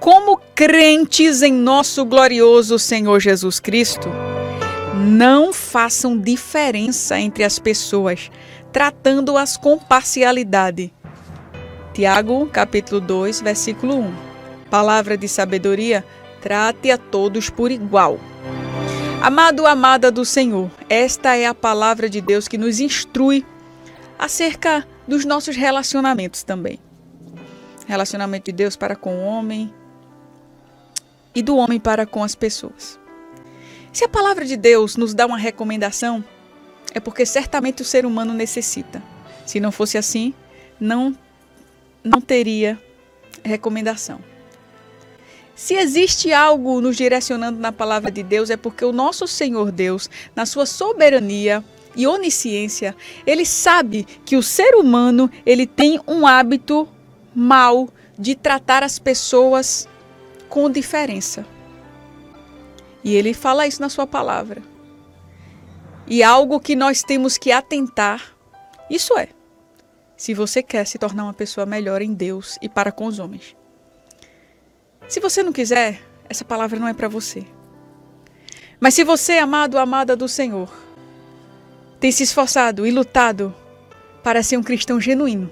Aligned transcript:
como 0.00 0.40
crentes 0.54 1.42
em 1.42 1.52
nosso 1.52 2.06
glorioso 2.06 2.78
Senhor 2.78 3.20
Jesus 3.20 3.60
Cristo, 3.60 4.08
não 4.96 5.52
façam 5.52 6.18
diferença 6.18 7.20
entre 7.20 7.44
as 7.44 7.58
pessoas, 7.58 8.30
tratando-as 8.72 9.58
com 9.58 9.78
parcialidade. 9.78 10.92
Tiago, 11.92 12.46
capítulo 12.46 12.98
2, 12.98 13.42
versículo 13.42 13.98
1. 13.98 14.14
Palavra 14.70 15.18
de 15.18 15.28
sabedoria, 15.28 16.02
trate 16.40 16.90
a 16.90 16.96
todos 16.96 17.50
por 17.50 17.70
igual. 17.70 18.18
Amado, 19.22 19.66
amada 19.66 20.10
do 20.10 20.24
Senhor, 20.24 20.70
esta 20.88 21.36
é 21.36 21.44
a 21.44 21.54
palavra 21.54 22.08
de 22.08 22.22
Deus 22.22 22.48
que 22.48 22.56
nos 22.56 22.80
instrui 22.80 23.44
acerca 24.18 24.86
dos 25.06 25.26
nossos 25.26 25.56
relacionamentos 25.56 26.42
também. 26.42 26.78
Relacionamento 27.86 28.46
de 28.46 28.52
Deus 28.52 28.76
para 28.76 28.96
com 28.96 29.16
o 29.16 29.24
homem 29.24 29.70
e 31.34 31.42
do 31.42 31.56
homem 31.56 31.78
para 31.78 32.06
com 32.06 32.22
as 32.22 32.34
pessoas. 32.34 32.98
Se 33.92 34.04
a 34.04 34.08
palavra 34.08 34.44
de 34.44 34.56
Deus 34.56 34.96
nos 34.96 35.14
dá 35.14 35.26
uma 35.26 35.38
recomendação, 35.38 36.24
é 36.94 37.00
porque 37.00 37.26
certamente 37.26 37.82
o 37.82 37.84
ser 37.84 38.06
humano 38.06 38.32
necessita. 38.32 39.02
Se 39.46 39.60
não 39.60 39.72
fosse 39.72 39.98
assim, 39.98 40.34
não 40.78 41.16
não 42.02 42.20
teria 42.20 42.80
recomendação. 43.44 44.20
Se 45.54 45.74
existe 45.74 46.32
algo 46.32 46.80
nos 46.80 46.96
direcionando 46.96 47.58
na 47.58 47.70
palavra 47.70 48.10
de 48.10 48.22
Deus, 48.22 48.48
é 48.48 48.56
porque 48.56 48.82
o 48.82 48.92
nosso 48.92 49.26
Senhor 49.26 49.70
Deus, 49.70 50.08
na 50.34 50.46
sua 50.46 50.64
soberania 50.64 51.62
e 51.94 52.06
onisciência, 52.06 52.96
ele 53.26 53.44
sabe 53.44 54.06
que 54.24 54.36
o 54.36 54.42
ser 54.42 54.74
humano, 54.74 55.30
ele 55.44 55.66
tem 55.66 56.00
um 56.08 56.26
hábito 56.26 56.88
mal 57.34 57.90
de 58.18 58.34
tratar 58.34 58.82
as 58.82 58.98
pessoas 58.98 59.86
com 60.50 60.68
diferença. 60.68 61.46
E 63.02 63.14
ele 63.14 63.32
fala 63.32 63.66
isso 63.66 63.80
na 63.80 63.88
sua 63.88 64.06
palavra. 64.06 64.62
E 66.06 66.22
algo 66.22 66.60
que 66.60 66.76
nós 66.76 67.02
temos 67.02 67.38
que 67.38 67.52
atentar, 67.52 68.36
isso 68.90 69.16
é, 69.16 69.28
se 70.16 70.34
você 70.34 70.62
quer 70.62 70.86
se 70.86 70.98
tornar 70.98 71.24
uma 71.24 71.32
pessoa 71.32 71.64
melhor 71.64 72.02
em 72.02 72.12
Deus 72.12 72.58
e 72.60 72.68
para 72.68 72.92
com 72.92 73.06
os 73.06 73.18
homens. 73.18 73.56
Se 75.08 75.20
você 75.20 75.42
não 75.42 75.52
quiser, 75.52 76.02
essa 76.28 76.44
palavra 76.44 76.78
não 76.78 76.88
é 76.88 76.92
para 76.92 77.08
você. 77.08 77.46
Mas 78.78 78.94
se 78.94 79.04
você, 79.04 79.38
amado 79.38 79.74
ou 79.74 79.80
amada 79.80 80.16
do 80.16 80.28
Senhor, 80.28 80.70
tem 82.00 82.10
se 82.10 82.22
esforçado 82.22 82.86
e 82.86 82.90
lutado 82.90 83.54
para 84.22 84.42
ser 84.42 84.56
um 84.56 84.62
cristão 84.62 85.00
genuíno 85.00 85.50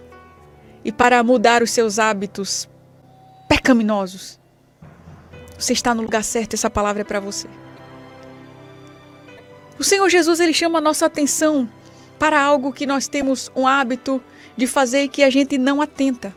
e 0.85 0.91
para 0.91 1.23
mudar 1.23 1.62
os 1.62 1.71
seus 1.71 1.99
hábitos 1.99 2.69
pecaminosos, 3.49 4.38
você 5.59 5.73
está 5.73 5.92
no 5.95 6.03
lugar 6.03 6.23
certo, 6.23 6.55
essa 6.55 6.70
palavra 6.70 7.03
é 7.03 7.05
para 7.05 7.19
você. 7.19 7.48
O 9.78 9.84
Senhor 9.84 10.09
Jesus 10.09 10.39
ele 10.39 10.55
chama 10.55 10.78
a 10.78 10.81
nossa 10.81 11.06
atenção 11.06 11.69
para 12.19 12.41
algo 12.41 12.73
que 12.73 12.87
nós 12.87 13.09
temos 13.09 13.50
um 13.55 13.67
hábito 13.67 14.23
de 14.56 14.67
fazer 14.67 15.03
e 15.03 15.09
que 15.09 15.23
a 15.23 15.31
gente 15.31 15.59
não 15.59 15.83
atenta. 15.83 16.34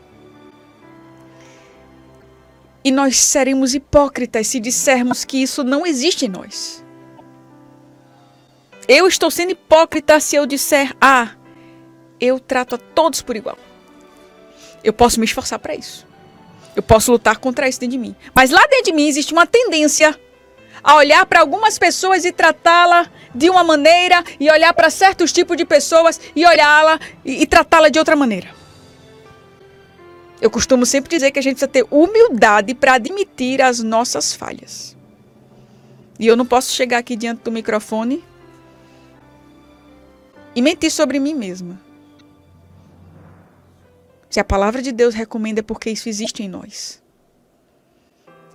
E 2.84 2.90
nós 2.90 3.16
seremos 3.16 3.74
hipócritas 3.74 4.48
se 4.48 4.58
dissermos 4.58 5.24
que 5.24 5.40
isso 5.40 5.62
não 5.62 5.86
existe 5.86 6.26
em 6.26 6.28
nós. 6.28 6.84
Eu 8.88 9.06
estou 9.06 9.30
sendo 9.30 9.52
hipócrita 9.52 10.18
se 10.18 10.34
eu 10.34 10.46
disser, 10.46 10.94
ah, 11.00 11.30
eu 12.20 12.40
trato 12.40 12.74
a 12.74 12.78
todos 12.78 13.22
por 13.22 13.36
igual. 13.36 13.58
Eu 14.82 14.92
posso 14.92 15.20
me 15.20 15.26
esforçar 15.26 15.60
para 15.60 15.74
isso. 15.74 16.06
Eu 16.74 16.82
posso 16.82 17.12
lutar 17.12 17.38
contra 17.38 17.68
isso 17.68 17.80
dentro 17.80 17.92
de 17.92 17.98
mim. 17.98 18.16
Mas 18.34 18.50
lá 18.50 18.60
dentro 18.70 18.86
de 18.86 18.92
mim 18.92 19.06
existe 19.06 19.32
uma 19.32 19.46
tendência 19.46 20.18
a 20.82 20.96
olhar 20.96 21.24
para 21.26 21.40
algumas 21.40 21.78
pessoas 21.78 22.24
e 22.24 22.32
tratá-la 22.32 23.10
de 23.34 23.48
uma 23.48 23.62
maneira, 23.62 24.22
e 24.38 24.50
olhar 24.50 24.74
para 24.74 24.90
certos 24.90 25.32
tipos 25.32 25.56
de 25.56 25.64
pessoas 25.64 26.20
e 26.34 26.44
olhá-la 26.44 26.98
e, 27.24 27.42
e 27.42 27.46
tratá-la 27.46 27.88
de 27.88 27.98
outra 27.98 28.16
maneira. 28.16 28.48
Eu 30.40 30.50
costumo 30.50 30.84
sempre 30.84 31.08
dizer 31.08 31.30
que 31.30 31.38
a 31.38 31.42
gente 31.42 31.54
precisa 31.54 31.68
ter 31.70 31.86
humildade 31.88 32.74
para 32.74 32.94
admitir 32.94 33.62
as 33.62 33.80
nossas 33.80 34.34
falhas. 34.34 34.96
E 36.18 36.26
eu 36.26 36.36
não 36.36 36.44
posso 36.44 36.72
chegar 36.72 36.98
aqui 36.98 37.14
diante 37.14 37.42
do 37.42 37.52
microfone 37.52 38.24
e 40.54 40.60
mentir 40.60 40.90
sobre 40.90 41.20
mim 41.20 41.34
mesma. 41.34 41.80
Se 44.32 44.40
a 44.40 44.44
palavra 44.44 44.80
de 44.80 44.92
Deus 44.92 45.14
recomenda 45.14 45.60
é 45.60 45.62
porque 45.62 45.90
isso 45.90 46.08
existe 46.08 46.42
em 46.42 46.48
nós. 46.48 47.02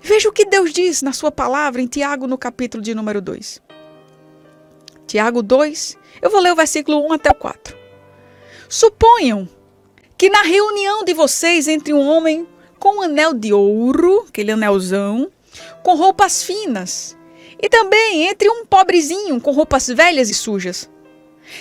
Veja 0.02 0.28
o 0.28 0.32
que 0.32 0.44
Deus 0.44 0.74
diz 0.74 1.04
na 1.04 1.14
sua 1.14 1.32
palavra 1.32 1.80
em 1.80 1.86
Tiago, 1.86 2.26
no 2.26 2.36
capítulo 2.36 2.82
de 2.82 2.96
número 2.96 3.22
2. 3.22 3.62
Tiago 5.06 5.44
2, 5.44 5.96
eu 6.20 6.32
vou 6.32 6.42
ler 6.42 6.52
o 6.52 6.56
versículo 6.56 7.08
1 7.08 7.14
até 7.14 7.30
o 7.30 7.36
4. 7.36 7.78
Suponham 8.68 9.48
que 10.18 10.32
na 10.32 10.42
reunião 10.42 11.06
de 11.06 11.14
vocês 11.14 11.68
entre 11.68 11.94
um 11.94 12.02
homem 12.02 12.48
com 12.80 12.98
um 12.98 13.02
anel 13.04 13.36
de 13.36 13.54
ouro, 13.54 14.26
aquele 14.28 14.54
anelzão, 14.54 15.32
com 15.84 15.94
roupas 15.94 16.42
finas, 16.42 17.16
e 17.62 17.70
também 17.70 18.24
entre 18.28 18.50
um 18.50 18.66
pobrezinho 18.66 19.40
com 19.40 19.52
roupas 19.52 19.88
velhas 19.90 20.32
e 20.32 20.34
sujas. 20.34 20.90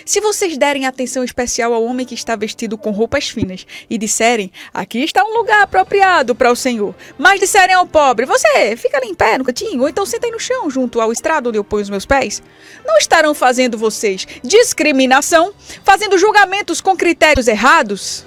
Se 0.04 0.20
vocês 0.20 0.56
derem 0.56 0.86
atenção 0.86 1.24
especial 1.24 1.72
ao 1.72 1.84
homem 1.84 2.06
que 2.06 2.14
está 2.14 2.36
vestido 2.36 2.76
com 2.76 2.90
roupas 2.90 3.28
finas 3.28 3.66
e 3.88 3.98
disserem, 3.98 4.50
aqui 4.72 5.02
está 5.02 5.24
um 5.24 5.36
lugar 5.36 5.62
apropriado 5.62 6.34
para 6.34 6.50
o 6.50 6.56
Senhor, 6.56 6.94
mas 7.18 7.40
disserem 7.40 7.74
ao 7.74 7.86
pobre, 7.86 8.26
você 8.26 8.76
fica 8.76 8.98
ali 8.98 9.08
em 9.08 9.14
pé 9.14 9.38
no 9.38 9.44
cantinho, 9.44 9.82
ou 9.82 9.88
então 9.88 10.06
senta 10.06 10.26
aí 10.26 10.32
no 10.32 10.40
chão 10.40 10.70
junto 10.70 11.00
ao 11.00 11.12
estrado 11.12 11.48
onde 11.48 11.58
eu 11.58 11.64
ponho 11.64 11.82
os 11.82 11.90
meus 11.90 12.06
pés, 12.06 12.42
não 12.84 12.98
estarão 12.98 13.34
fazendo 13.34 13.78
vocês 13.78 14.26
discriminação, 14.42 15.52
fazendo 15.84 16.18
julgamentos 16.18 16.80
com 16.80 16.96
critérios 16.96 17.48
errados? 17.48 18.24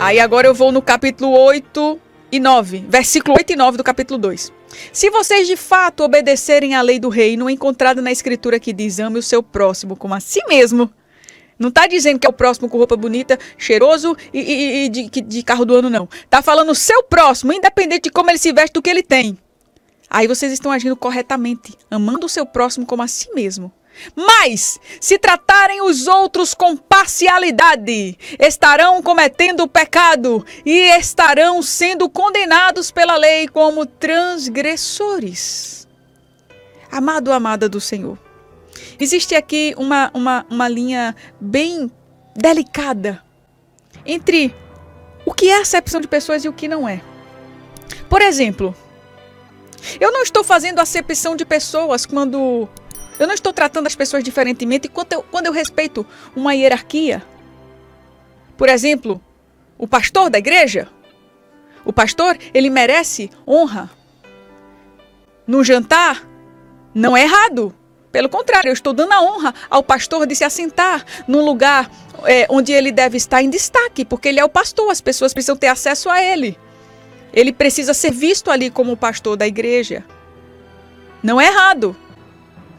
Aí 0.00 0.20
agora 0.20 0.46
eu 0.46 0.54
vou 0.54 0.70
no 0.70 0.80
capítulo 0.80 1.36
8 1.36 1.98
e 2.30 2.38
9, 2.38 2.84
versículo 2.88 3.36
8 3.36 3.52
e 3.52 3.56
9 3.56 3.78
do 3.78 3.84
capítulo 3.84 4.18
2. 4.18 4.57
Se 4.92 5.10
vocês 5.10 5.46
de 5.46 5.56
fato 5.56 6.02
obedecerem 6.02 6.74
à 6.74 6.82
lei 6.82 6.98
do 6.98 7.08
reino 7.08 7.48
encontrada 7.48 8.02
na 8.02 8.12
escritura 8.12 8.60
que 8.60 8.72
diz 8.72 8.98
ame 8.98 9.18
o 9.18 9.22
seu 9.22 9.42
próximo 9.42 9.96
como 9.96 10.14
a 10.14 10.20
si 10.20 10.40
mesmo, 10.46 10.90
não 11.58 11.70
está 11.70 11.86
dizendo 11.86 12.18
que 12.18 12.26
é 12.26 12.30
o 12.30 12.32
próximo 12.32 12.68
com 12.68 12.78
roupa 12.78 12.96
bonita, 12.96 13.38
cheiroso 13.56 14.16
e, 14.32 14.40
e, 14.40 14.84
e 14.84 14.88
de, 14.88 15.08
de, 15.08 15.42
carro 15.42 15.64
do 15.64 15.74
ano, 15.74 15.90
não. 15.90 16.08
Está 16.24 16.40
falando 16.40 16.70
o 16.70 16.74
seu 16.74 17.02
próximo, 17.02 17.52
independente 17.52 18.04
de 18.04 18.10
como 18.10 18.30
ele 18.30 18.38
se 18.38 18.52
veste, 18.52 18.74
do 18.74 18.82
que 18.82 18.88
ele 18.88 19.02
tem. 19.02 19.36
Aí 20.08 20.26
vocês 20.26 20.52
estão 20.52 20.70
agindo 20.70 20.96
corretamente, 20.96 21.76
amando 21.90 22.26
o 22.26 22.28
seu 22.28 22.46
próximo 22.46 22.86
como 22.86 23.02
a 23.02 23.08
si 23.08 23.28
mesmo. 23.34 23.72
Mas, 24.14 24.78
se 25.00 25.18
tratarem 25.18 25.82
os 25.82 26.06
outros 26.06 26.54
com 26.54 26.76
parcialidade, 26.76 28.18
estarão 28.38 29.02
cometendo 29.02 29.68
pecado 29.68 30.44
e 30.64 30.90
estarão 30.98 31.62
sendo 31.62 32.08
condenados 32.08 32.90
pela 32.90 33.16
lei 33.16 33.48
como 33.48 33.86
transgressores. 33.86 35.86
Amado, 36.90 37.32
amada 37.32 37.68
do 37.68 37.80
Senhor, 37.80 38.18
existe 38.98 39.34
aqui 39.34 39.74
uma, 39.76 40.10
uma, 40.14 40.46
uma 40.48 40.68
linha 40.68 41.14
bem 41.40 41.90
delicada 42.34 43.22
entre 44.06 44.54
o 45.26 45.34
que 45.34 45.50
é 45.50 45.60
acepção 45.60 46.00
de 46.00 46.08
pessoas 46.08 46.44
e 46.44 46.48
o 46.48 46.52
que 46.52 46.66
não 46.66 46.88
é. 46.88 47.02
Por 48.08 48.22
exemplo, 48.22 48.74
eu 50.00 50.10
não 50.10 50.22
estou 50.22 50.42
fazendo 50.42 50.78
acepção 50.78 51.36
de 51.36 51.44
pessoas 51.44 52.06
quando 52.06 52.68
eu 53.18 53.26
não 53.26 53.34
estou 53.34 53.52
tratando 53.52 53.86
as 53.86 53.96
pessoas 53.96 54.22
diferentemente 54.22 54.88
quando 54.88 55.12
eu, 55.12 55.22
quando 55.22 55.46
eu 55.46 55.52
respeito 55.52 56.06
uma 56.36 56.54
hierarquia. 56.54 57.22
Por 58.56 58.68
exemplo, 58.68 59.20
o 59.76 59.86
pastor 59.86 60.30
da 60.30 60.38
igreja. 60.38 60.88
O 61.84 61.92
pastor, 61.92 62.36
ele 62.52 62.68
merece 62.68 63.30
honra. 63.46 63.90
No 65.46 65.64
jantar, 65.64 66.26
não 66.94 67.16
é 67.16 67.22
errado. 67.22 67.74
Pelo 68.10 68.28
contrário, 68.28 68.68
eu 68.68 68.72
estou 68.72 68.92
dando 68.92 69.12
a 69.12 69.22
honra 69.22 69.54
ao 69.70 69.82
pastor 69.82 70.26
de 70.26 70.34
se 70.34 70.44
assentar 70.44 71.04
num 71.26 71.44
lugar 71.44 71.90
é, 72.24 72.46
onde 72.48 72.72
ele 72.72 72.90
deve 72.90 73.16
estar 73.16 73.42
em 73.42 73.50
destaque, 73.50 74.04
porque 74.04 74.28
ele 74.28 74.40
é 74.40 74.44
o 74.44 74.48
pastor, 74.48 74.90
as 74.90 75.00
pessoas 75.00 75.32
precisam 75.32 75.56
ter 75.56 75.68
acesso 75.68 76.10
a 76.10 76.22
ele. 76.22 76.58
Ele 77.32 77.52
precisa 77.52 77.94
ser 77.94 78.10
visto 78.10 78.50
ali 78.50 78.70
como 78.70 78.92
o 78.92 78.96
pastor 78.96 79.36
da 79.36 79.46
igreja. 79.46 80.04
Não 81.22 81.40
é 81.40 81.46
errado. 81.46 81.96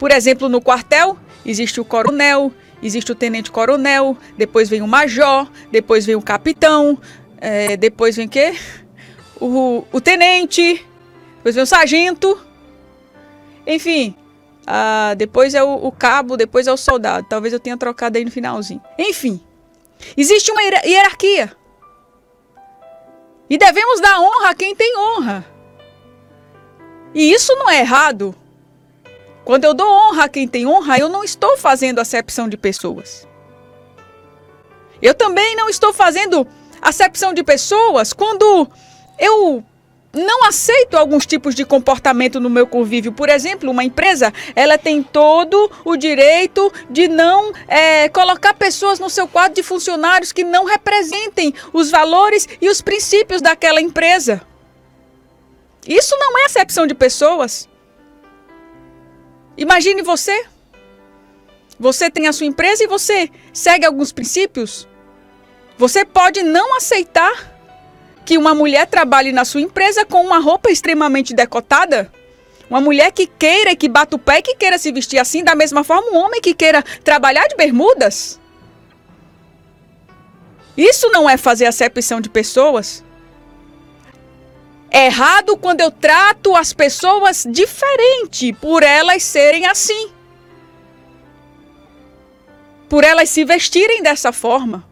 Por 0.00 0.10
exemplo, 0.10 0.48
no 0.48 0.62
quartel 0.62 1.18
existe 1.44 1.78
o 1.78 1.84
coronel, 1.84 2.50
existe 2.82 3.12
o 3.12 3.14
tenente-coronel, 3.14 4.16
depois 4.34 4.66
vem 4.66 4.80
o 4.80 4.88
major, 4.88 5.46
depois 5.70 6.06
vem 6.06 6.14
o 6.14 6.22
capitão, 6.22 6.98
é, 7.36 7.76
depois 7.76 8.16
vem 8.16 8.24
o 8.24 8.30
quê? 8.30 8.54
O, 9.38 9.84
o 9.92 10.00
tenente, 10.00 10.86
depois 11.36 11.54
vem 11.54 11.64
o 11.64 11.66
sargento, 11.66 12.40
enfim, 13.66 14.16
depois 15.18 15.54
é 15.54 15.62
o, 15.62 15.74
o, 15.74 15.92
cabo, 15.92 16.34
depois 16.34 16.66
é 16.66 16.72
o 16.72 16.78
soldado. 16.78 17.26
Talvez 17.28 17.52
eu 17.52 17.60
tenha 17.60 17.76
trocado 17.76 18.16
aí 18.16 18.24
no 18.24 18.30
finalzinho. 18.30 18.80
Enfim, 18.98 19.38
existe 20.16 20.50
uma 20.50 20.62
hierarquia. 20.62 21.54
E 23.50 23.58
devemos 23.58 24.00
dar 24.00 24.18
honra 24.18 24.48
a 24.48 24.54
quem 24.54 24.74
tem 24.74 24.96
honra. 24.96 25.44
E 27.14 27.30
isso 27.30 27.54
não 27.56 27.68
é 27.68 27.80
errado. 27.80 28.34
Quando 29.44 29.64
eu 29.64 29.74
dou 29.74 29.88
honra 29.88 30.24
a 30.24 30.28
quem 30.28 30.46
tem 30.46 30.66
honra, 30.66 30.98
eu 30.98 31.08
não 31.08 31.24
estou 31.24 31.56
fazendo 31.56 31.98
acepção 31.98 32.48
de 32.48 32.56
pessoas. 32.56 33.26
Eu 35.00 35.14
também 35.14 35.56
não 35.56 35.68
estou 35.68 35.92
fazendo 35.92 36.46
acepção 36.80 37.32
de 37.32 37.42
pessoas 37.42 38.12
quando 38.12 38.68
eu 39.18 39.64
não 40.12 40.44
aceito 40.44 40.96
alguns 40.96 41.24
tipos 41.24 41.54
de 41.54 41.64
comportamento 41.64 42.40
no 42.40 42.50
meu 42.50 42.66
convívio. 42.66 43.12
Por 43.12 43.28
exemplo, 43.28 43.70
uma 43.70 43.84
empresa, 43.84 44.32
ela 44.56 44.76
tem 44.76 45.02
todo 45.02 45.70
o 45.84 45.96
direito 45.96 46.72
de 46.90 47.06
não 47.08 47.52
é, 47.68 48.08
colocar 48.08 48.54
pessoas 48.54 48.98
no 48.98 49.08
seu 49.08 49.28
quadro 49.28 49.54
de 49.54 49.62
funcionários 49.62 50.32
que 50.32 50.42
não 50.42 50.64
representem 50.64 51.54
os 51.72 51.90
valores 51.90 52.48
e 52.60 52.68
os 52.68 52.80
princípios 52.80 53.40
daquela 53.40 53.80
empresa. 53.80 54.42
Isso 55.86 56.16
não 56.18 56.38
é 56.38 56.44
acepção 56.44 56.86
de 56.86 56.94
pessoas. 56.94 57.68
Imagine 59.60 60.00
você. 60.00 60.46
Você 61.78 62.10
tem 62.10 62.26
a 62.26 62.32
sua 62.32 62.46
empresa 62.46 62.82
e 62.82 62.86
você 62.86 63.28
segue 63.52 63.84
alguns 63.84 64.10
princípios. 64.10 64.88
Você 65.76 66.02
pode 66.02 66.42
não 66.42 66.74
aceitar 66.76 67.54
que 68.24 68.38
uma 68.38 68.54
mulher 68.54 68.86
trabalhe 68.86 69.32
na 69.32 69.44
sua 69.44 69.60
empresa 69.60 70.02
com 70.06 70.24
uma 70.24 70.38
roupa 70.38 70.70
extremamente 70.70 71.34
decotada? 71.34 72.10
Uma 72.70 72.80
mulher 72.80 73.12
que 73.12 73.26
queira 73.26 73.76
que 73.76 73.86
bata 73.86 74.16
o 74.16 74.18
pé 74.18 74.38
e 74.38 74.42
que 74.42 74.54
queira 74.54 74.78
se 74.78 74.90
vestir 74.92 75.18
assim, 75.18 75.44
da 75.44 75.54
mesma 75.54 75.84
forma 75.84 76.10
um 76.10 76.16
homem 76.16 76.40
que 76.40 76.54
queira 76.54 76.82
trabalhar 77.04 77.46
de 77.46 77.54
bermudas? 77.54 78.40
Isso 80.74 81.10
não 81.10 81.28
é 81.28 81.36
fazer 81.36 81.66
acepção 81.66 82.18
de 82.18 82.30
pessoas? 82.30 83.04
É 84.90 85.06
errado 85.06 85.56
quando 85.56 85.80
eu 85.80 85.90
trato 85.90 86.56
as 86.56 86.72
pessoas 86.72 87.46
diferente 87.48 88.52
por 88.54 88.82
elas 88.82 89.22
serem 89.22 89.66
assim. 89.66 90.10
Por 92.88 93.04
elas 93.04 93.30
se 93.30 93.44
vestirem 93.44 94.02
dessa 94.02 94.32
forma 94.32 94.90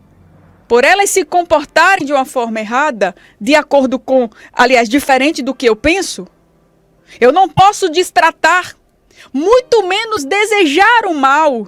por 0.69 0.85
elas 0.85 1.09
se 1.09 1.25
comportarem 1.25 2.05
de 2.05 2.13
uma 2.13 2.27
forma 2.27 2.61
errada, 2.61 3.17
de 3.41 3.55
acordo 3.55 3.99
com, 3.99 4.29
aliás, 4.53 4.87
diferente 4.87 5.43
do 5.43 5.55
que 5.55 5.67
eu 5.67 5.75
penso, 5.75 6.29
eu 7.19 7.33
não 7.33 7.49
posso 7.49 7.89
destratar, 7.89 8.77
muito 9.33 9.83
menos 9.87 10.25
desejar 10.25 11.07
o 11.07 11.15
mal. 11.15 11.67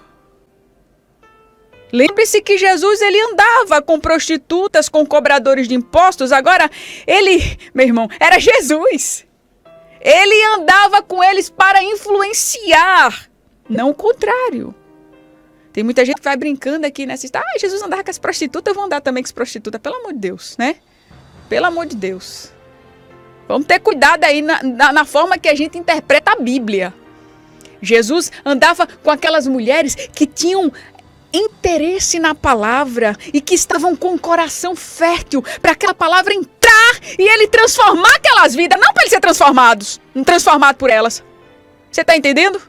Lembre-se 1.92 2.40
que 2.40 2.56
Jesus 2.56 3.00
ele 3.00 3.20
andava 3.20 3.82
com 3.82 3.98
prostitutas, 3.98 4.88
com 4.88 5.04
cobradores 5.04 5.66
de 5.66 5.74
impostos. 5.74 6.32
Agora, 6.32 6.70
ele, 7.06 7.58
meu 7.74 7.86
irmão, 7.86 8.08
era 8.18 8.38
Jesus. 8.38 9.26
Ele 10.00 10.44
andava 10.54 11.02
com 11.02 11.22
eles 11.22 11.50
para 11.50 11.82
influenciar, 11.82 13.28
não 13.68 13.90
o 13.90 13.94
contrário. 13.94 14.74
Tem 15.72 15.84
muita 15.84 16.04
gente 16.04 16.16
que 16.16 16.24
vai 16.24 16.36
brincando 16.36 16.86
aqui 16.86 17.06
nessa 17.06 17.26
né? 17.26 17.30
Ah, 17.34 17.58
Jesus 17.58 17.82
andava 17.82 18.02
com 18.02 18.10
as 18.10 18.18
prostitutas, 18.18 18.70
eu 18.70 18.74
vou 18.74 18.84
andar 18.84 19.00
também 19.00 19.22
com 19.22 19.26
as 19.26 19.32
prostitutas. 19.32 19.80
Pelo 19.80 19.96
amor 19.96 20.12
de 20.12 20.18
Deus, 20.18 20.56
né? 20.58 20.76
Pelo 21.48 21.66
amor 21.66 21.86
de 21.86 21.96
Deus. 21.96 22.50
Vamos 23.46 23.66
ter 23.66 23.78
cuidado 23.80 24.24
aí 24.24 24.42
na, 24.42 24.62
na, 24.62 24.92
na 24.92 25.04
forma 25.04 25.38
que 25.38 25.48
a 25.48 25.54
gente 25.54 25.76
interpreta 25.76 26.32
a 26.32 26.36
Bíblia. 26.36 26.94
Jesus 27.82 28.30
andava 28.44 28.86
com 28.86 29.10
aquelas 29.10 29.46
mulheres 29.46 29.94
que 29.94 30.26
tinham 30.26 30.72
interesse 31.32 32.18
na 32.18 32.34
palavra 32.34 33.16
e 33.32 33.40
que 33.40 33.54
estavam 33.54 33.94
com 33.94 34.14
o 34.14 34.18
coração 34.18 34.74
fértil 34.74 35.42
para 35.60 35.72
aquela 35.72 35.94
palavra 35.94 36.34
entrar 36.34 37.00
e 37.18 37.22
ele 37.22 37.46
transformar 37.48 38.14
aquelas 38.16 38.54
vidas, 38.54 38.78
não 38.80 38.92
para 38.92 39.02
eles 39.02 39.12
ser 39.12 39.20
transformados, 39.20 40.00
transformado 40.24 40.76
por 40.76 40.90
elas. 40.90 41.22
Você 41.90 42.02
está 42.02 42.16
entendendo? 42.16 42.60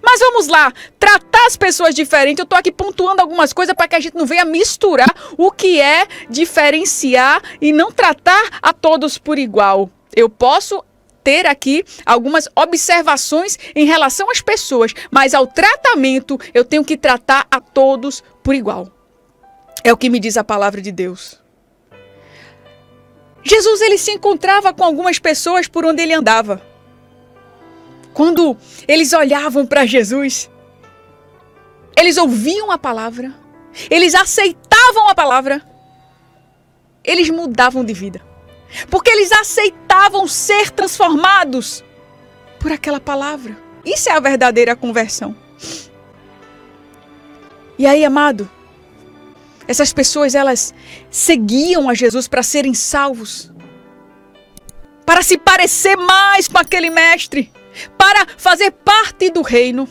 Mas 0.00 0.20
vamos 0.20 0.46
lá, 0.46 0.72
tratar 0.98 1.46
as 1.46 1.56
pessoas 1.56 1.94
diferentes. 1.94 2.38
Eu 2.38 2.44
estou 2.44 2.58
aqui 2.58 2.72
pontuando 2.72 3.20
algumas 3.20 3.52
coisas 3.52 3.74
para 3.74 3.88
que 3.88 3.96
a 3.96 4.00
gente 4.00 4.16
não 4.16 4.24
venha 4.24 4.44
misturar 4.44 5.12
o 5.36 5.50
que 5.50 5.80
é 5.80 6.06
diferenciar 6.30 7.42
e 7.60 7.72
não 7.72 7.92
tratar 7.92 8.58
a 8.62 8.72
todos 8.72 9.18
por 9.18 9.38
igual. 9.38 9.90
Eu 10.14 10.28
posso 10.28 10.82
ter 11.22 11.46
aqui 11.46 11.84
algumas 12.04 12.48
observações 12.56 13.58
em 13.74 13.84
relação 13.84 14.30
às 14.30 14.40
pessoas, 14.40 14.92
mas 15.10 15.34
ao 15.34 15.46
tratamento 15.46 16.38
eu 16.52 16.64
tenho 16.64 16.84
que 16.84 16.96
tratar 16.96 17.46
a 17.50 17.60
todos 17.60 18.22
por 18.42 18.54
igual. 18.54 18.90
É 19.84 19.92
o 19.92 19.96
que 19.96 20.10
me 20.10 20.20
diz 20.20 20.36
a 20.36 20.44
palavra 20.44 20.80
de 20.80 20.92
Deus. 20.92 21.40
Jesus 23.42 23.80
ele 23.80 23.98
se 23.98 24.12
encontrava 24.12 24.72
com 24.72 24.84
algumas 24.84 25.18
pessoas 25.18 25.66
por 25.66 25.84
onde 25.84 26.02
ele 26.02 26.12
andava. 26.12 26.62
Quando 28.14 28.56
eles 28.86 29.12
olhavam 29.12 29.66
para 29.66 29.86
Jesus, 29.86 30.50
eles 31.96 32.16
ouviam 32.18 32.70
a 32.70 32.78
palavra, 32.78 33.34
eles 33.90 34.14
aceitavam 34.14 35.08
a 35.08 35.14
palavra, 35.14 35.66
eles 37.02 37.30
mudavam 37.30 37.84
de 37.84 37.92
vida. 37.92 38.31
Porque 38.88 39.10
eles 39.10 39.32
aceitavam 39.32 40.26
ser 40.26 40.70
transformados 40.70 41.84
por 42.58 42.72
aquela 42.72 43.00
palavra. 43.00 43.56
Isso 43.84 44.08
é 44.08 44.12
a 44.12 44.20
verdadeira 44.20 44.76
conversão. 44.76 45.36
E 47.78 47.86
aí, 47.86 48.04
amado, 48.04 48.48
essas 49.66 49.92
pessoas 49.92 50.34
elas 50.34 50.74
seguiam 51.10 51.88
a 51.88 51.94
Jesus 51.94 52.28
para 52.28 52.42
serem 52.42 52.74
salvos, 52.74 53.50
para 55.04 55.22
se 55.22 55.36
parecer 55.36 55.96
mais 55.96 56.48
com 56.48 56.58
aquele 56.58 56.90
mestre 56.90 57.52
para 57.96 58.26
fazer 58.36 58.70
parte 58.70 59.30
do 59.30 59.42
reino. 59.42 59.88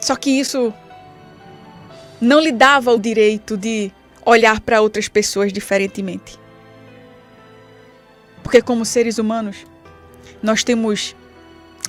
Só 0.00 0.16
que 0.16 0.30
isso 0.30 0.72
não 2.20 2.40
lhe 2.40 2.52
dava 2.52 2.92
o 2.92 2.98
direito 2.98 3.56
de 3.56 3.92
olhar 4.24 4.60
para 4.60 4.80
outras 4.80 5.08
pessoas 5.08 5.52
diferentemente. 5.52 6.38
Porque, 8.42 8.60
como 8.60 8.84
seres 8.84 9.18
humanos, 9.18 9.64
nós 10.42 10.64
temos 10.64 11.14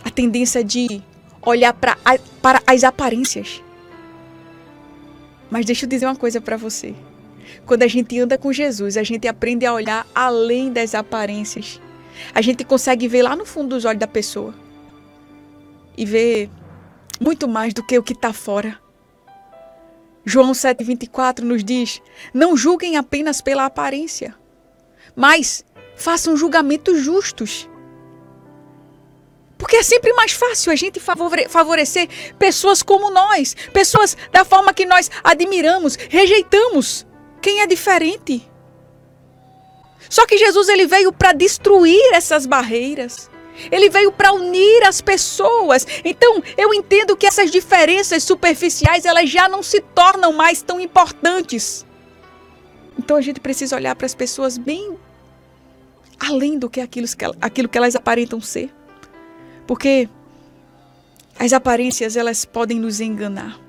a 0.04 0.10
tendência 0.10 0.64
de 0.64 1.02
olhar 1.42 1.74
para, 1.74 1.98
para 2.42 2.62
as 2.66 2.84
aparências. 2.84 3.62
Mas 5.50 5.66
deixa 5.66 5.86
eu 5.86 5.90
dizer 5.90 6.06
uma 6.06 6.16
coisa 6.16 6.40
para 6.40 6.58
você. 6.58 6.96
Quando 7.66 7.84
a 7.84 7.88
gente 7.88 8.20
anda 8.20 8.38
com 8.38 8.52
Jesus, 8.52 8.98
a 8.98 9.04
gente 9.04 9.28
aprende 9.28 9.66
a 9.66 9.74
olhar 9.74 10.08
além 10.14 10.72
das 10.72 10.96
aparências 10.96 11.80
a 12.34 12.42
gente 12.42 12.64
consegue 12.64 13.08
ver 13.08 13.24
lá 13.24 13.36
no 13.36 13.46
fundo 13.46 13.70
dos 13.70 13.86
olhos 13.86 14.00
da 14.00 14.08
pessoa 14.08 14.54
e 15.98 16.06
ver 16.06 16.50
muito 17.20 17.48
mais 17.48 17.74
do 17.74 17.84
que 17.84 17.98
o 17.98 18.04
que 18.04 18.14
está 18.14 18.34
fora. 18.34 18.80
João 20.26 20.52
7,24 20.52 21.40
nos 21.40 21.64
diz: 21.64 22.02
Não 22.34 22.56
julguem 22.56 22.98
apenas 22.98 23.42
pela 23.42 23.66
aparência, 23.66 24.36
mas 25.16 25.66
façam 25.96 26.38
julgamentos 26.38 27.00
justos. 27.02 27.70
Porque 29.58 29.78
é 29.78 29.84
sempre 29.84 30.12
mais 30.14 30.34
fácil 30.34 30.72
a 30.72 30.76
gente 30.76 31.00
favorecer 31.00 32.10
pessoas 32.38 32.84
como 32.84 33.10
nós, 33.10 33.56
pessoas 33.72 34.18
da 34.32 34.44
forma 34.44 34.74
que 34.74 34.86
nós 34.86 35.10
admiramos, 35.24 35.96
rejeitamos 35.96 37.06
quem 37.42 37.62
é 37.62 37.68
diferente. 37.68 38.50
Só 40.10 40.26
que 40.26 40.38
Jesus 40.38 40.68
ele 40.68 40.86
veio 40.86 41.14
para 41.14 41.32
destruir 41.32 42.14
essas 42.14 42.46
barreiras. 42.46 43.30
Ele 43.72 43.90
veio 43.90 44.12
para 44.12 44.34
unir 44.34 44.84
as 44.84 45.02
pessoas. 45.02 45.86
Então, 46.04 46.42
eu 46.58 46.74
entendo 46.74 47.16
que 47.16 47.26
essas 47.26 47.52
diferenças 47.52 48.24
superficiais, 48.24 49.06
elas 49.06 49.30
já 49.30 49.48
não 49.48 49.62
se 49.62 49.82
tornam 49.82 50.34
mais 50.34 50.62
tão 50.62 50.80
importantes. 50.80 51.86
Então, 52.98 53.18
a 53.18 53.22
gente 53.22 53.40
precisa 53.40 53.76
olhar 53.76 53.96
para 53.96 54.06
as 54.06 54.16
pessoas 54.16 54.58
bem 54.58 54.98
além 56.20 56.58
do 56.58 56.70
que 56.70 56.80
aquilo, 56.80 57.08
aquilo 57.42 57.68
que 57.68 57.78
elas 57.78 57.96
aparentam 57.96 58.40
ser. 58.40 58.74
Porque 59.68 60.08
as 61.38 61.52
aparências, 61.52 62.16
elas 62.16 62.46
podem 62.46 62.80
nos 62.80 63.02
enganar. 63.02 63.60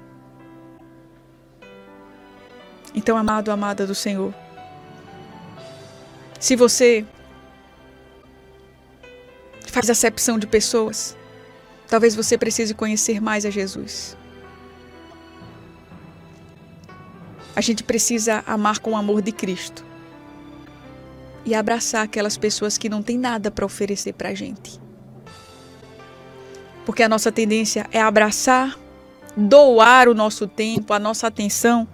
Então, 2.95 3.17
amado, 3.17 3.51
amada 3.51 3.87
do 3.87 3.95
Senhor, 3.95 4.33
se 6.39 6.55
você 6.55 7.05
faz 9.75 9.91
acepção 9.91 10.39
de 10.39 10.47
pessoas, 10.47 11.17
talvez 11.89 12.15
você 12.15 12.39
precise 12.39 12.73
conhecer 12.73 13.21
mais 13.21 13.45
a 13.45 13.51
Jesus. 13.51 14.17
A 17.57 17.61
gente 17.61 17.83
precisa 17.83 18.45
amar 18.47 18.79
com 18.79 18.93
o 18.93 18.97
amor 18.97 19.21
de 19.21 19.33
Cristo 19.33 19.85
e 21.45 21.57
abraçar 21.57 22.05
aquelas 22.05 22.37
pessoas 22.37 22.79
que 22.79 22.89
não 22.89 23.03
têm 23.03 23.19
nada 23.19 23.51
para 23.51 23.67
oferecer 23.67 24.13
para 24.13 24.29
a 24.29 24.35
gente. 24.35 24.81
Porque 26.87 27.03
a 27.03 27.09
nossa 27.09 27.33
tendência 27.33 27.89
é 27.91 28.01
abraçar, 28.01 28.79
doar 29.37 30.09
o 30.09 30.15
nosso 30.15 30.47
tempo, 30.47 30.93
a 30.93 31.01
nossa 31.01 31.27
atenção 31.27 31.89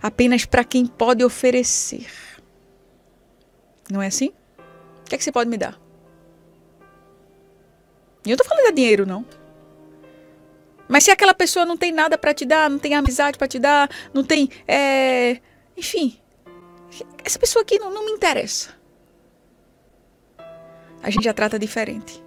apenas 0.00 0.44
para 0.44 0.62
quem 0.62 0.86
pode 0.86 1.24
oferecer. 1.24 2.06
Não 3.90 4.00
é 4.00 4.06
assim? 4.06 4.28
O 5.00 5.04
que 5.06 5.16
é 5.16 5.18
que 5.18 5.24
você 5.24 5.32
pode 5.32 5.50
me 5.50 5.58
dar? 5.58 5.87
E 8.28 8.30
eu 8.30 8.36
tô 8.36 8.44
falando 8.44 8.66
de 8.66 8.72
dinheiro, 8.72 9.06
não. 9.06 9.24
Mas 10.86 11.04
se 11.04 11.10
aquela 11.10 11.32
pessoa 11.32 11.64
não 11.64 11.78
tem 11.78 11.90
nada 11.90 12.18
para 12.18 12.34
te 12.34 12.44
dar, 12.44 12.68
não 12.68 12.78
tem 12.78 12.94
amizade 12.94 13.38
para 13.38 13.48
te 13.48 13.58
dar, 13.58 13.88
não 14.12 14.22
tem. 14.22 14.50
É... 14.66 15.40
Enfim. 15.74 16.20
Essa 17.24 17.38
pessoa 17.38 17.62
aqui 17.62 17.78
não, 17.78 17.90
não 17.90 18.04
me 18.04 18.12
interessa. 18.12 18.74
A 21.02 21.08
gente 21.08 21.24
já 21.24 21.32
trata 21.32 21.58
diferente. 21.58 22.22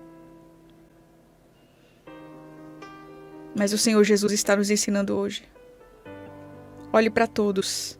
Mas 3.55 3.71
o 3.71 3.77
Senhor 3.77 4.03
Jesus 4.03 4.31
está 4.31 4.55
nos 4.55 4.71
ensinando 4.71 5.15
hoje. 5.15 5.43
Olhe 6.91 7.11
para 7.11 7.27
todos. 7.27 7.99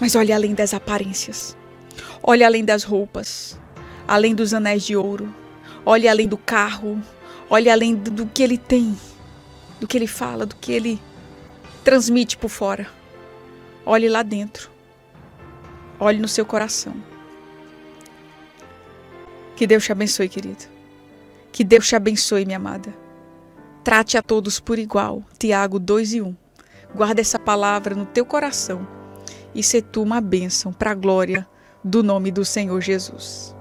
Mas 0.00 0.14
olhe 0.14 0.32
além 0.32 0.54
das 0.54 0.72
aparências. 0.72 1.54
Olhe 2.22 2.42
além 2.42 2.64
das 2.64 2.84
roupas. 2.84 3.60
Além 4.08 4.34
dos 4.34 4.54
anéis 4.54 4.82
de 4.82 4.96
ouro. 4.96 5.43
Olhe 5.84 6.08
além 6.08 6.28
do 6.28 6.36
carro. 6.36 7.00
Olhe 7.48 7.68
além 7.68 7.94
do, 7.94 8.10
do 8.10 8.26
que 8.26 8.42
ele 8.42 8.58
tem. 8.58 8.96
Do 9.80 9.86
que 9.86 9.96
ele 9.96 10.06
fala, 10.06 10.46
do 10.46 10.56
que 10.56 10.72
ele 10.72 11.00
transmite 11.82 12.36
por 12.36 12.48
fora. 12.48 12.86
Olhe 13.84 14.08
lá 14.08 14.22
dentro. 14.22 14.70
Olhe 16.00 16.18
no 16.18 16.28
seu 16.28 16.46
coração. 16.46 16.94
Que 19.56 19.66
Deus 19.66 19.84
te 19.84 19.92
abençoe, 19.92 20.28
querido. 20.28 20.64
Que 21.52 21.62
Deus 21.62 21.86
te 21.86 21.94
abençoe, 21.94 22.44
minha 22.44 22.56
amada. 22.56 22.92
Trate 23.84 24.16
a 24.16 24.22
todos 24.22 24.58
por 24.58 24.78
igual. 24.78 25.22
Tiago 25.38 25.78
2 25.78 26.14
e 26.14 26.22
1. 26.22 26.34
Guarda 26.94 27.20
essa 27.20 27.38
palavra 27.38 27.94
no 27.94 28.06
teu 28.06 28.24
coração 28.24 28.86
e 29.54 29.62
se 29.62 29.80
tu 29.80 30.02
uma 30.02 30.20
bênção 30.20 30.72
para 30.72 30.90
a 30.90 30.94
glória 30.94 31.46
do 31.82 32.02
nome 32.02 32.30
do 32.30 32.44
Senhor 32.44 32.80
Jesus. 32.80 33.53